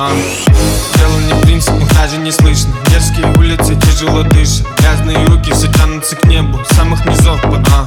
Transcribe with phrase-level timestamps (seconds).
[0.00, 0.12] а.
[0.96, 2.72] Дело не в принципах, даже не слышно.
[2.86, 4.66] Дерзкие улицы, тяжело дышат.
[4.78, 7.86] Грязные руки все тянутся к небу Самых низов, а.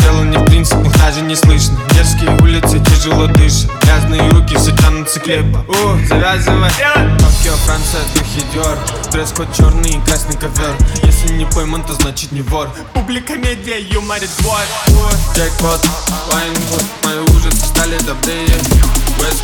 [0.00, 1.78] Дело не в принципах, даже не слышно.
[1.90, 3.70] Дерзкие улицы, тяжело дышат.
[3.82, 5.58] Грязные руки все тянутся к небу.
[5.68, 6.70] У, завязывай.
[6.70, 8.78] Токио, Франция, духи Диор
[9.12, 10.74] Дресс-код черный и красный ковер.
[11.02, 12.68] Если не пойман, то значит не вор.
[12.94, 14.60] Публика медиа, юморит двор
[15.34, 15.86] Джекпот,
[16.32, 18.56] Вайнгуд Мои ужасы стали добрее.
[19.18, 19.35] West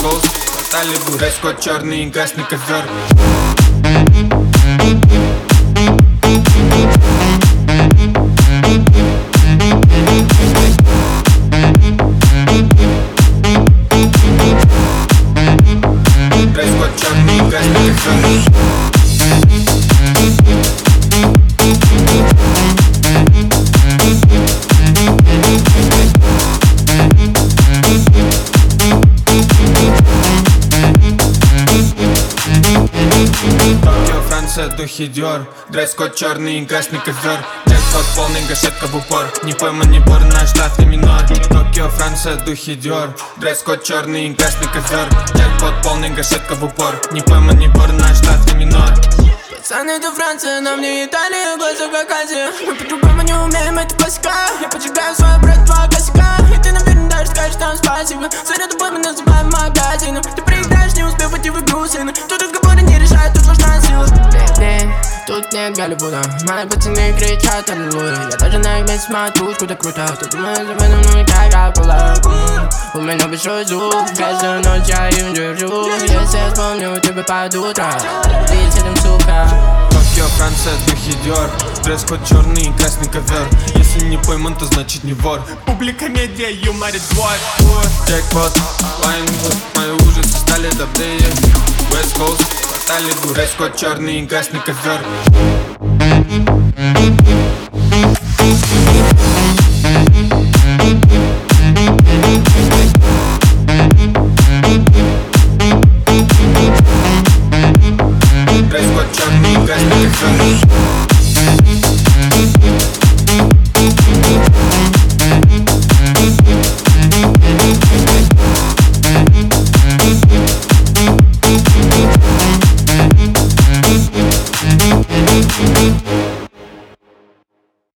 [0.73, 3.62] Coast, Талибу Дресс-код черный и красный ковер
[34.43, 39.33] Франция, духи Диор Дресс-код черный и красный ковер Джекпот полный, гашетка в упор.
[39.45, 41.23] Не пойман, не бор, наш штат и минор.
[41.49, 47.01] Токио, Франция, духи Диор Дресс-код черный и красный ковер Джекпот полный, гашетка в упор.
[47.13, 48.91] Не пойман, не бор, наш штат и минор.
[49.57, 54.33] Пацаны, это Франция, нам не Италия, глаза как Азия Мы по-другому не умеем, это классика
[54.61, 58.29] Я поджигаю свой брат, два косяка И ты, наверное, даже скажешь нам спасибо.
[58.45, 60.23] Заря тобой мы называем магазином.
[60.35, 63.92] Ты проиграешь, не успев войти в игру, сын Тут разговоры не решают, тут важна День,
[63.92, 63.92] Тут
[65.53, 70.29] нет Голливуда Мои пацаны кричат аллилуйя Я даже на их месте смотрю, куда круто Ты
[70.31, 72.15] думаешь, об этом, ну как акула
[72.95, 75.89] У меня большой зуб Каждую ночь я им держу.
[76.03, 77.93] Если я вспомню тебя под утро
[78.49, 79.49] Ты с этим, сука.
[79.91, 81.51] Токио, Франция, духи Диор
[81.85, 85.41] Дресс-код черный и красный ковер Если не пойман, то значит не вор.
[85.67, 87.33] Публика медиа, юморит двор
[88.07, 88.59] Джекпот,
[89.05, 91.29] Вайнгуд Мои ужасы стали добрее
[91.91, 95.01] West Coast, Талибу Дресс-код черный и красный ковер.
[108.69, 111.12] Дресс-код черный и красный ковер